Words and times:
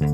Bom 0.00 0.06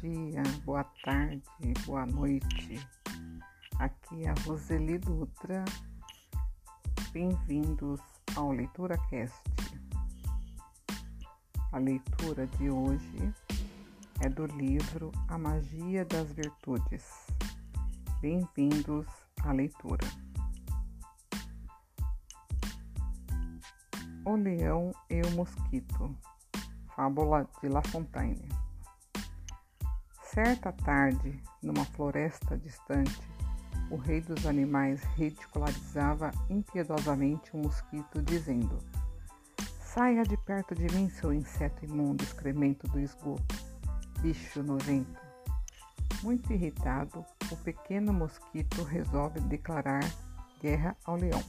dia, 0.00 0.42
boa 0.64 0.82
tarde, 1.04 1.40
boa 1.86 2.04
noite. 2.06 2.84
Aqui 3.78 4.24
é 4.24 4.30
a 4.30 4.34
Roseli 4.44 4.98
Dutra. 4.98 5.64
Bem-vindos 7.12 8.00
ao 8.34 8.50
Leitura 8.50 8.98
Cast. 9.08 9.40
A 11.74 11.78
leitura 11.78 12.46
de 12.46 12.70
hoje 12.70 13.34
é 14.20 14.28
do 14.28 14.46
livro 14.46 15.10
A 15.26 15.36
Magia 15.36 16.04
das 16.04 16.30
Virtudes. 16.30 17.26
Bem-vindos 18.20 19.08
à 19.42 19.50
leitura. 19.50 20.06
O 24.24 24.36
Leão 24.36 24.94
e 25.10 25.20
o 25.22 25.30
Mosquito. 25.32 26.16
Fábula 26.94 27.50
de 27.60 27.68
La 27.68 27.82
Fontaine. 27.82 28.48
Certa 30.22 30.70
tarde, 30.70 31.42
numa 31.60 31.84
floresta 31.86 32.56
distante, 32.56 33.20
o 33.90 33.96
rei 33.96 34.20
dos 34.20 34.46
animais 34.46 35.02
ridicularizava 35.16 36.30
impiedosamente 36.48 37.50
um 37.56 37.62
mosquito, 37.62 38.22
dizendo: 38.22 38.78
Saia 39.94 40.24
de 40.24 40.36
perto 40.36 40.74
de 40.74 40.92
mim, 40.92 41.08
seu 41.08 41.32
inseto 41.32 41.84
imundo, 41.84 42.24
excremento 42.24 42.88
do 42.88 42.98
esgoto, 42.98 43.54
bicho 44.18 44.60
nojento. 44.60 45.20
Muito 46.20 46.52
irritado, 46.52 47.24
o 47.48 47.56
pequeno 47.58 48.12
mosquito 48.12 48.82
resolve 48.82 49.38
declarar 49.42 50.02
guerra 50.60 50.96
ao 51.04 51.14
leão. 51.14 51.40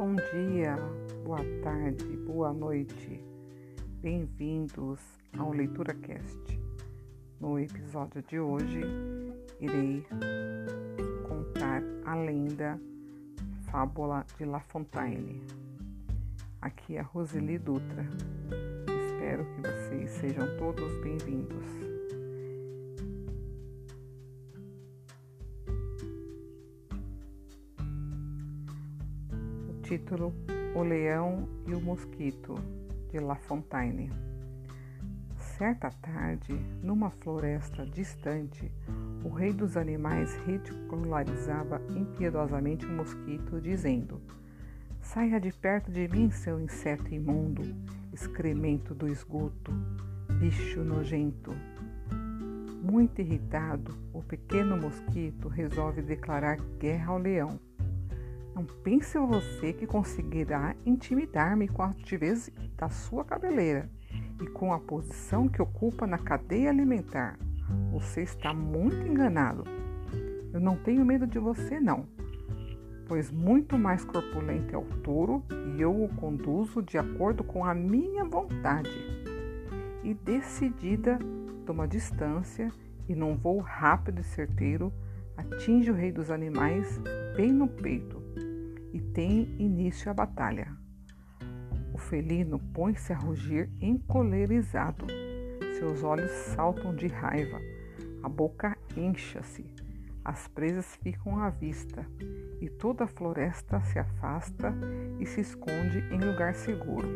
Bom 0.00 0.16
dia, 0.32 0.76
boa 1.26 1.44
tarde, 1.62 2.16
boa 2.26 2.54
noite. 2.54 3.22
Bem-vindos 4.00 4.98
ao 5.38 5.52
Leitura 5.52 5.92
Cast. 5.92 6.58
No 7.38 7.58
episódio 7.58 8.22
de 8.22 8.40
hoje, 8.40 8.80
irei 9.60 10.02
contar 11.28 11.82
a 12.06 12.14
lenda 12.14 12.80
Fábula 13.70 14.24
de 14.38 14.46
La 14.46 14.60
Fontaine. 14.60 15.42
Aqui 16.62 16.96
é 16.96 17.00
a 17.00 17.02
Roseli 17.02 17.58
Dutra. 17.58 18.08
Espero 19.04 19.44
que 19.44 19.60
vocês 19.60 20.10
sejam 20.12 20.46
todos 20.56 20.94
bem-vindos. 21.02 21.89
Título 29.90 30.32
O 30.76 30.84
Leão 30.84 31.48
e 31.66 31.74
o 31.74 31.80
Mosquito, 31.80 32.54
de 33.10 33.18
La 33.18 33.34
Fontaine. 33.34 34.08
Certa 35.58 35.90
tarde, 35.90 36.54
numa 36.80 37.10
floresta 37.10 37.84
distante, 37.84 38.70
o 39.24 39.30
rei 39.30 39.52
dos 39.52 39.76
animais 39.76 40.32
ridicularizava 40.46 41.82
impiedosamente 41.90 42.86
o 42.86 42.92
mosquito, 42.92 43.60
dizendo: 43.60 44.22
Saia 45.00 45.40
de 45.40 45.52
perto 45.52 45.90
de 45.90 46.06
mim, 46.06 46.30
seu 46.30 46.60
inseto 46.60 47.12
imundo, 47.12 47.62
excremento 48.12 48.94
do 48.94 49.08
esgoto, 49.08 49.72
bicho 50.38 50.84
nojento. 50.84 51.50
Muito 52.80 53.20
irritado, 53.20 53.92
o 54.14 54.22
pequeno 54.22 54.76
mosquito 54.76 55.48
resolve 55.48 56.00
declarar 56.00 56.58
guerra 56.78 57.10
ao 57.10 57.18
leão. 57.18 57.69
Não 58.54 58.64
pense 58.64 59.16
você 59.18 59.72
que 59.72 59.86
conseguirá 59.86 60.74
intimidar-me 60.84 61.68
com 61.68 61.82
a 61.82 61.86
altivez 61.86 62.50
da 62.76 62.88
sua 62.88 63.24
cabeleira 63.24 63.88
e 64.42 64.46
com 64.48 64.72
a 64.72 64.80
posição 64.80 65.48
que 65.48 65.62
ocupa 65.62 66.06
na 66.06 66.18
cadeia 66.18 66.70
alimentar. 66.70 67.38
Você 67.92 68.22
está 68.22 68.52
muito 68.52 69.06
enganado. 69.06 69.64
Eu 70.52 70.60
não 70.60 70.76
tenho 70.76 71.04
medo 71.04 71.26
de 71.26 71.38
você, 71.38 71.78
não, 71.78 72.08
pois 73.06 73.30
muito 73.30 73.78
mais 73.78 74.04
corpulento 74.04 74.74
é 74.74 74.78
o 74.78 74.84
touro 75.02 75.44
e 75.76 75.80
eu 75.80 76.04
o 76.04 76.08
conduzo 76.16 76.82
de 76.82 76.98
acordo 76.98 77.44
com 77.44 77.64
a 77.64 77.72
minha 77.72 78.24
vontade. 78.24 78.90
E 80.02 80.12
decidida, 80.12 81.18
toma 81.64 81.86
distância 81.86 82.72
e 83.08 83.14
num 83.14 83.36
voo 83.36 83.60
rápido 83.60 84.20
e 84.20 84.24
certeiro, 84.24 84.92
atinge 85.36 85.90
o 85.90 85.94
rei 85.94 86.10
dos 86.10 86.30
animais 86.30 87.00
bem 87.36 87.52
no 87.52 87.68
peito 87.68 88.19
e 88.92 89.00
tem 89.00 89.54
início 89.58 90.10
a 90.10 90.14
batalha. 90.14 90.68
O 91.92 91.98
felino 91.98 92.58
põe-se 92.58 93.12
a 93.12 93.16
rugir 93.16 93.70
encolerizado. 93.80 95.06
Seus 95.78 96.02
olhos 96.02 96.30
saltam 96.30 96.94
de 96.94 97.06
raiva, 97.06 97.58
a 98.22 98.28
boca 98.28 98.76
incha-se, 98.96 99.64
as 100.24 100.46
presas 100.48 100.96
ficam 100.96 101.42
à 101.42 101.48
vista 101.48 102.06
e 102.60 102.68
toda 102.68 103.04
a 103.04 103.08
floresta 103.08 103.80
se 103.80 103.98
afasta 103.98 104.74
e 105.18 105.26
se 105.26 105.40
esconde 105.40 106.00
em 106.10 106.18
lugar 106.18 106.54
seguro. 106.54 107.08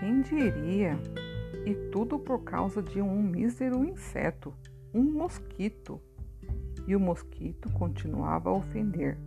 Quem 0.00 0.22
diria? 0.22 0.98
E 1.66 1.74
tudo 1.90 2.16
por 2.16 2.44
causa 2.44 2.80
de 2.80 3.02
um 3.02 3.20
mísero 3.20 3.84
inseto, 3.84 4.54
um 4.94 5.02
mosquito. 5.02 6.00
E 6.86 6.94
o 6.94 7.00
mosquito 7.00 7.68
continuava 7.72 8.50
a 8.50 8.52
ofender 8.52 9.18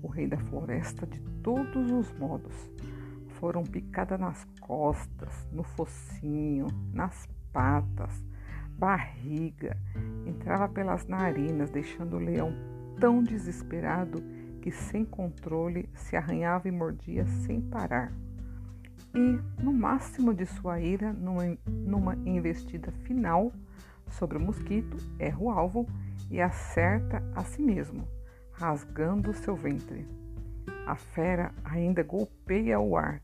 o 0.00 0.06
rei 0.06 0.28
da 0.28 0.38
floresta 0.38 1.04
de 1.04 1.20
todos 1.42 1.90
os 1.90 2.12
modos. 2.16 2.54
Foram 3.40 3.64
picadas 3.64 4.20
nas 4.20 4.44
costas, 4.60 5.44
no 5.50 5.64
focinho, 5.64 6.68
nas 6.92 7.28
patas, 7.52 8.24
barriga, 8.78 9.76
entrava 10.24 10.68
pelas 10.68 11.04
narinas, 11.08 11.68
deixando 11.68 12.14
o 12.14 12.20
leão 12.20 12.54
tão 13.00 13.24
desesperado 13.24 14.22
que, 14.62 14.70
sem 14.70 15.04
controle, 15.04 15.90
se 15.94 16.14
arranhava 16.14 16.68
e 16.68 16.70
mordia 16.70 17.26
sem 17.26 17.60
parar 17.60 18.12
e, 19.14 19.62
no 19.62 19.72
máximo 19.72 20.34
de 20.34 20.46
sua 20.46 20.80
ira, 20.80 21.12
numa, 21.12 21.56
numa 21.66 22.14
investida 22.26 22.90
final 23.04 23.52
sobre 24.10 24.38
o 24.38 24.40
mosquito, 24.40 24.96
erra 25.18 25.38
o 25.38 25.50
alvo 25.50 25.86
e 26.30 26.40
acerta 26.40 27.22
a 27.34 27.42
si 27.42 27.62
mesmo, 27.62 28.06
rasgando 28.52 29.32
seu 29.34 29.54
ventre. 29.54 30.06
A 30.86 30.94
fera 30.94 31.52
ainda 31.64 32.02
golpeia 32.02 32.80
o 32.80 32.96
ar 32.96 33.20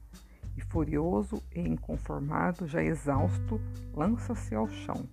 e, 0.56 0.60
furioso 0.60 1.42
e 1.54 1.60
inconformado, 1.60 2.66
já 2.66 2.82
exausto, 2.82 3.60
lança-se 3.94 4.54
ao 4.54 4.68
chão. 4.68 5.08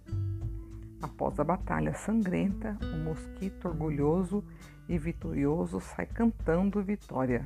Após 1.02 1.40
a 1.40 1.44
batalha 1.44 1.94
sangrenta, 1.94 2.78
o 2.82 2.98
mosquito 2.98 3.68
orgulhoso 3.68 4.44
e 4.88 4.98
vitorioso 4.98 5.80
sai 5.80 6.06
cantando 6.06 6.82
vitória. 6.84 7.44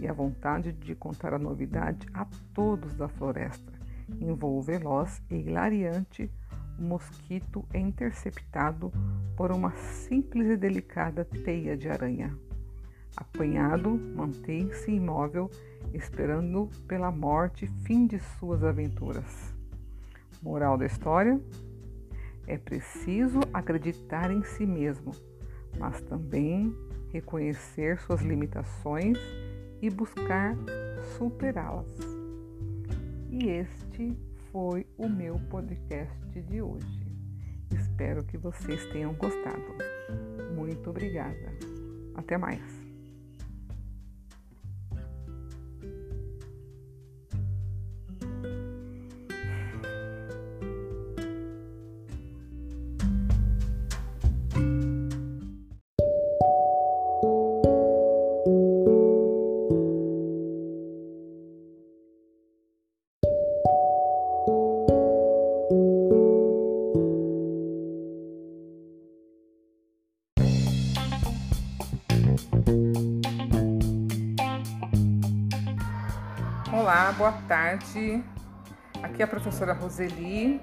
E 0.00 0.08
a 0.08 0.12
vontade 0.12 0.72
de 0.72 0.94
contar 0.94 1.34
a 1.34 1.38
novidade 1.38 2.06
a 2.12 2.26
todos 2.54 2.94
da 2.94 3.08
floresta. 3.08 3.72
Voo 4.36 4.60
veloz 4.60 5.22
e 5.30 5.36
hilariante, 5.36 6.30
o 6.78 6.82
mosquito 6.82 7.64
é 7.72 7.78
interceptado 7.78 8.92
por 9.36 9.52
uma 9.52 9.72
simples 9.72 10.48
e 10.48 10.56
delicada 10.56 11.24
teia 11.24 11.76
de 11.76 11.88
aranha. 11.88 12.36
Apanhado, 13.16 13.90
mantém-se 14.16 14.90
imóvel, 14.90 15.50
esperando 15.92 16.68
pela 16.88 17.10
morte 17.10 17.66
fim 17.84 18.06
de 18.06 18.18
suas 18.18 18.64
aventuras. 18.64 19.54
Moral 20.42 20.78
da 20.78 20.86
história: 20.86 21.38
é 22.46 22.56
preciso 22.56 23.40
acreditar 23.52 24.30
em 24.30 24.42
si 24.42 24.66
mesmo, 24.66 25.12
mas 25.78 26.00
também 26.00 26.74
reconhecer 27.12 27.98
suas 27.98 28.22
limitações 28.22 29.18
e 29.82 29.90
buscar 29.90 30.56
superá-las. 31.18 31.98
E 33.30 33.48
este 33.48 34.16
foi 34.52 34.86
o 34.96 35.08
meu 35.08 35.38
podcast 35.50 36.40
de 36.42 36.62
hoje. 36.62 37.02
Espero 37.74 38.22
que 38.22 38.38
vocês 38.38 38.86
tenham 38.92 39.12
gostado. 39.14 39.74
Muito 40.54 40.88
obrigada. 40.90 41.52
Até 42.14 42.38
mais. 42.38 42.81
Olá, 76.82 77.12
boa 77.12 77.30
tarde. 77.46 78.24
Aqui 79.00 79.22
é 79.22 79.24
a 79.24 79.28
professora 79.28 79.72
Roseli. 79.72 80.60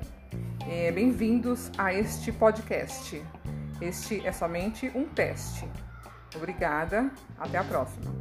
É, 0.68 0.92
Bem-vindos 0.92 1.72
a 1.78 1.94
este 1.94 2.30
podcast. 2.34 3.24
Este 3.80 4.28
é 4.28 4.34
somente 4.34 4.92
um 4.94 5.06
teste. 5.06 5.66
Obrigada. 6.36 7.10
Até 7.40 7.58
a 7.58 7.64
próxima. 7.64 8.12